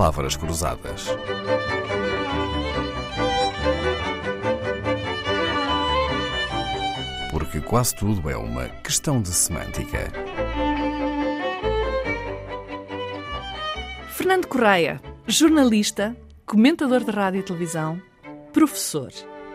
[0.00, 1.08] palavras cruzadas.
[7.30, 10.10] Porque quase tudo é uma questão de semântica.
[14.08, 18.00] Fernando Correia, jornalista, comentador de rádio e televisão,
[18.54, 19.12] professor.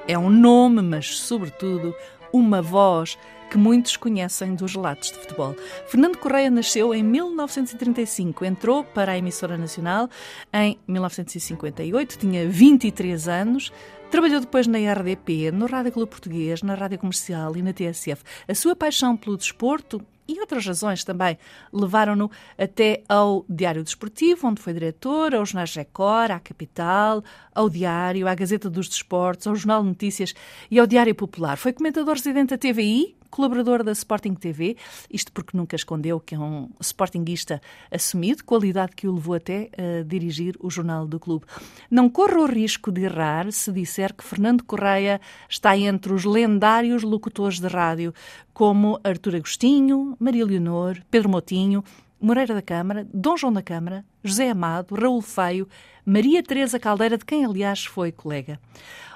[0.07, 1.91] É um nome, mas, sobretudo,
[2.35, 3.17] uma voz
[3.49, 5.55] que muitos conhecem dos relatos de futebol.
[5.87, 10.09] Fernando Correia nasceu em 1935, entrou para a emissora nacional
[10.51, 13.71] em 1958, tinha 23 anos,
[14.11, 18.23] Trabalhou depois na RDP, no Rádio Clube Português, na Rádio Comercial e na TSF.
[18.47, 21.37] A sua paixão pelo desporto e outras razões também
[21.71, 28.27] levaram-no até ao Diário Desportivo, onde foi diretor, ao Jornal Record, à Capital, ao Diário,
[28.27, 30.33] à Gazeta dos Desportos, ao Jornal Notícias
[30.69, 31.57] e ao Diário Popular.
[31.57, 34.77] Foi comentador residente da TVI, colaborador da Sporting TV,
[35.09, 40.03] isto porque nunca escondeu que é um sportinguista assumido, qualidade que o levou até a
[40.03, 41.45] dirigir o Jornal do Clube.
[41.89, 47.03] Não corro o risco de errar se disser que Fernando Correia está entre os lendários
[47.03, 48.13] locutores de rádio,
[48.53, 51.83] como Artur Agostinho, Maria Leonor, Pedro Motinho,
[52.25, 55.67] Moreira da Câmara, Dom João da Câmara, José Amado, Raul Feio,
[56.03, 58.59] Maria Teresa Caldeira, de quem aliás foi colega.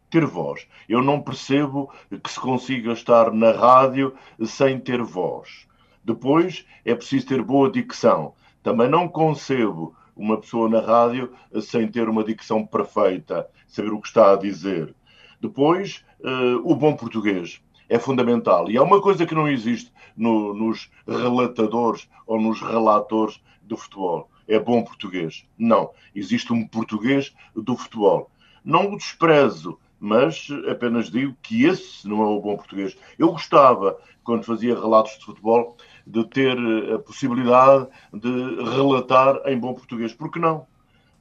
[0.08, 0.66] Ter voz.
[0.88, 1.92] Eu não percebo
[2.22, 5.68] que se consiga estar na rádio sem ter voz.
[6.02, 8.32] Depois, é preciso ter boa dicção.
[8.62, 11.30] Também não concebo uma pessoa na rádio
[11.60, 14.94] sem ter uma dicção perfeita, saber o que está a dizer.
[15.42, 18.70] Depois, uh, o bom português é fundamental.
[18.70, 24.30] E há uma coisa que não existe no, nos relatadores ou nos relatores do futebol.
[24.46, 25.46] É bom português.
[25.58, 25.90] Não.
[26.14, 28.30] Existe um português do futebol.
[28.64, 32.96] Não o desprezo, mas apenas digo que esse não é o bom português.
[33.18, 35.76] Eu gostava, quando fazia relatos de futebol,
[36.06, 36.56] de ter
[36.94, 40.14] a possibilidade de relatar em bom português.
[40.14, 40.66] Por que não?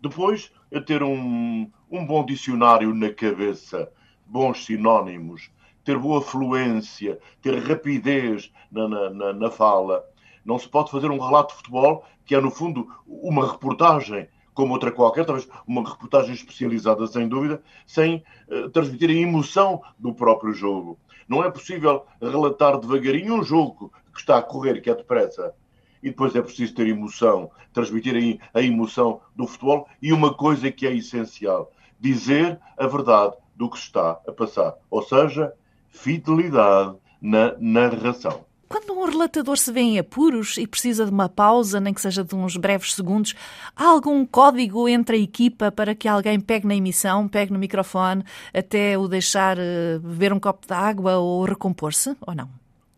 [0.01, 3.91] Depois, a ter um, um bom dicionário na cabeça,
[4.25, 5.49] bons sinónimos,
[5.87, 10.03] ter boa fluência, ter rapidez na, na, na, fala.
[10.43, 14.73] Não se pode fazer um relato de futebol que é, no fundo, uma reportagem como
[14.73, 20.51] outra qualquer, talvez uma reportagem especializada, sem dúvida, sem uh, transmitir a emoção do próprio
[20.51, 20.99] jogo.
[21.25, 25.53] Não é possível relatar devagarinho um jogo que está a correr, que é depressa.
[26.03, 30.85] E depois é preciso ter emoção, transmitir a emoção do futebol e uma coisa que
[30.85, 34.75] é essencial: dizer a verdade do que se está a passar.
[34.89, 35.53] Ou seja,
[35.97, 38.45] fidelidade na narração.
[38.69, 42.21] Quando um relatador se vê em apuros e precisa de uma pausa, nem que seja
[42.21, 43.33] de uns breves segundos,
[43.73, 48.25] há algum código entre a equipa para que alguém pegue na emissão, pegue no microfone,
[48.53, 52.49] até o deixar eh, beber um copo de água ou recompor-se, ou não?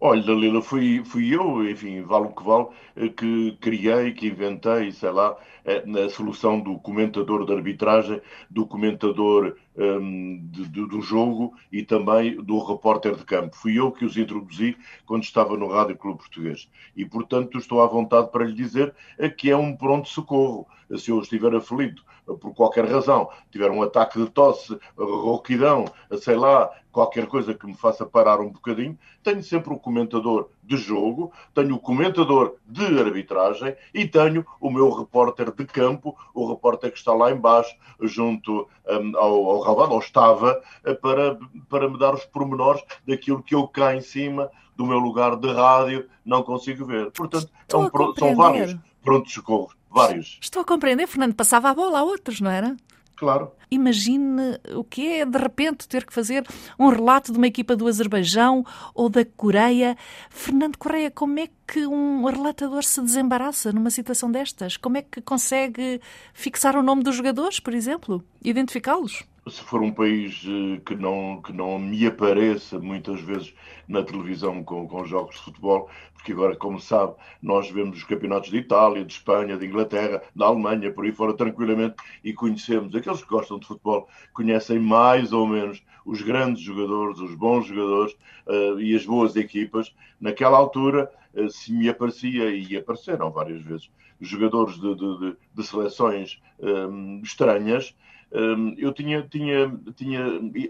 [0.02, 4.92] Olha, Dalila, fui, fui eu, enfim, vale o que vale, eh, que criei, que inventei,
[4.94, 5.36] sei lá,
[5.66, 11.84] eh, a solução do comentador de arbitragem, do comentador um, de, de, do jogo e
[11.84, 13.56] também do repórter de campo.
[13.58, 16.70] Fui eu que os introduzi quando estava no Rádio Clube Português.
[16.96, 18.94] E, portanto, estou à vontade para lhe dizer
[19.38, 20.66] que é um pronto-socorro.
[20.98, 22.04] Se eu estiver aflito
[22.38, 25.86] por qualquer razão, tiver um ataque de tosse, rouquidão,
[26.20, 30.78] sei lá, qualquer coisa que me faça parar um bocadinho, tenho sempre o comentador de
[30.78, 36.92] jogo, tenho o comentador de arbitragem e tenho o meu repórter de campo, o repórter
[36.92, 41.38] que está lá embaixo, junto um, ao, ao Ravado, ou estava, eh, para,
[41.70, 45.52] para me dar os pormenores daquilo que eu cá em cima do meu lugar de
[45.52, 47.12] rádio não consigo ver.
[47.12, 50.38] Portanto, é um, são vários prontos socorros Vários.
[50.42, 51.34] Estou a compreender, Fernando.
[51.34, 52.76] Passava a bola a outros, não era?
[53.20, 53.52] Claro.
[53.70, 56.48] Imagine o que é, de repente, ter que fazer
[56.80, 58.66] um relato de uma equipa do Azerbaijão
[58.96, 59.98] ou da Coreia.
[60.30, 64.78] Fernando Correia, como é que um relatador se desembaraça numa situação destas?
[64.78, 66.00] Como é que consegue
[66.34, 68.24] fixar o nome dos jogadores, por exemplo?
[68.42, 69.24] Identificá-los?
[69.50, 73.54] Se for um país eh, que não, que não me apareça muitas vezes
[73.88, 78.50] na televisão com, com jogos de futebol, porque agora, como sabe, nós vemos os campeonatos
[78.50, 83.24] de Itália, de Espanha, de Inglaterra, da Alemanha, por aí fora, tranquilamente, e conhecemos, aqueles
[83.24, 88.14] que gostam de futebol, conhecem mais ou menos os grandes jogadores, os bons jogadores
[88.48, 89.94] uh, e as boas equipas.
[90.20, 93.90] Naquela altura, uh, se me aparecia, e apareceram várias vezes,
[94.20, 97.96] jogadores de, de, de, seleções um, estranhas,
[98.32, 100.24] Hum, eu tinha, tinha, tinha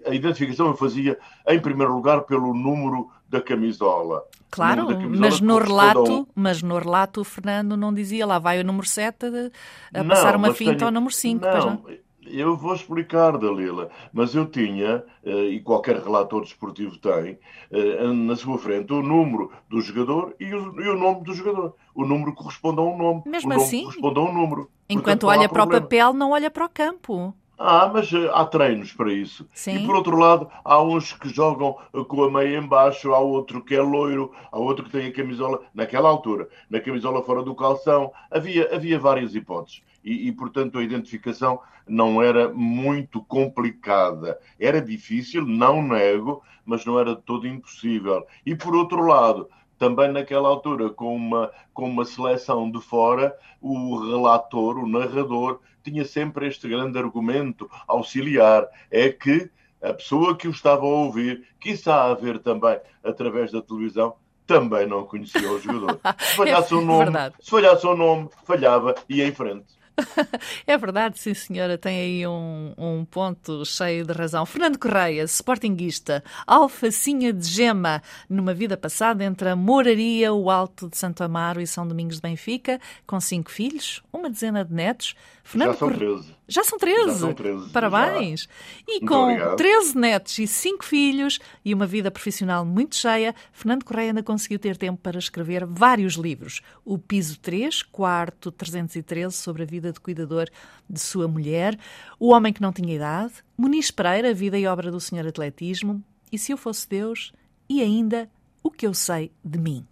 [0.05, 4.23] a identificação eu fazia em primeiro lugar pelo número da camisola.
[4.49, 6.25] Claro, da camisola mas no relato, um...
[6.33, 9.51] mas no relato o Fernando não dizia lá vai o número 7
[9.93, 10.85] a, passar uma finta tenho...
[10.85, 11.45] ao número 5.
[11.45, 11.83] Não, não,
[12.25, 17.39] eu vou explicar, Dalila, mas eu tinha, eh, e qualquer relator desportivo tem,
[17.71, 21.75] eh, na sua frente o número do jogador e o, e o nome do jogador.
[21.95, 23.23] O número corresponde a um nome.
[23.25, 23.83] Mesmo o nome assim?
[23.83, 24.69] corresponde a um número.
[24.89, 27.33] Enquanto Portanto, olha para o papel, não olha para o campo.
[27.61, 29.45] Ah, mas eh, há treinos para isso.
[29.53, 29.83] Sim.
[29.83, 33.61] E por outro lado, há uns que jogam eh, com a meia embaixo, há outro
[33.61, 37.53] que é loiro, há outro que tem a camisola, naquela altura, na camisola fora do
[37.53, 38.13] calção.
[38.31, 39.83] Havia, havia várias hipóteses.
[40.01, 44.39] E, e, portanto, a identificação não era muito complicada.
[44.57, 48.25] Era difícil, não nego, mas não era de todo impossível.
[48.45, 49.49] E por outro lado,
[49.79, 56.03] também naquela altura, com uma, com uma seleção de fora, o relator, o narrador, tinha
[56.03, 59.49] sempre este grande argumento auxiliar: é que
[59.81, 64.15] a pessoa que o estava a ouvir, quiçá a ver também através da televisão,
[64.45, 65.99] também não conhecia o jogador.
[66.19, 69.78] Se falhasse o nome, se falhasse o nome, falhava e em frente.
[70.65, 74.45] É verdade, sim senhora, tem aí um, um ponto cheio de razão.
[74.45, 80.97] Fernando Correia, sportinguista, alfacinha de gema, numa vida passada entre a Moraria, o Alto de
[80.97, 85.15] Santo Amaro e São Domingos de Benfica, com cinco filhos, uma dezena de netos.
[85.43, 86.35] Fernando Já são 13.
[86.47, 87.05] Já são 13.
[87.05, 87.69] Já são 13.
[87.69, 88.41] Parabéns.
[88.41, 88.47] Já.
[88.87, 89.55] E muito com obrigado.
[89.55, 94.59] 13 netos e 5 filhos e uma vida profissional muito cheia, Fernando Correia ainda conseguiu
[94.59, 96.61] ter tempo para escrever vários livros.
[96.85, 100.47] O Piso 3, quarto 313, sobre a vida de cuidador
[100.89, 101.77] de sua mulher.
[102.19, 103.33] O Homem que não tinha idade.
[103.57, 106.03] Muniz Pereira, Vida e Obra do Senhor Atletismo.
[106.31, 107.33] E Se Eu Fosse Deus.
[107.69, 108.29] E ainda
[108.63, 109.85] O que Eu Sei de Mim.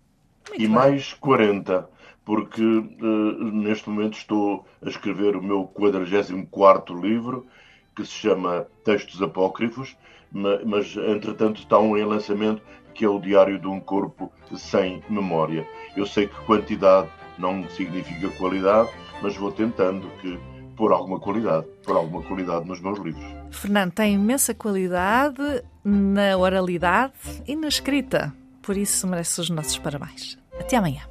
[0.49, 0.69] Muito e bem.
[0.69, 1.97] mais 40
[2.27, 7.47] porque uh, neste momento estou a escrever o meu 44 livro,
[7.95, 9.95] que se chama Textos Apócrifos,
[10.29, 12.61] mas, mas entretanto está um em lançamento
[12.93, 15.65] que é o Diário de um Corpo Sem Memória.
[15.95, 17.07] Eu sei que quantidade
[17.38, 18.89] não significa qualidade,
[19.21, 20.39] mas vou tentando que
[20.75, 23.25] por alguma qualidade, por alguma qualidade nos meus livros.
[23.50, 27.13] Fernando tem imensa qualidade na oralidade
[27.47, 30.38] e na escrita, por isso merece os nossos parabéns.
[30.59, 31.01] Até amanhã.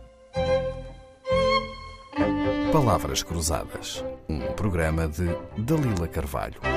[2.72, 6.75] Palavras Cruzadas, um programa de Dalila Carvalho.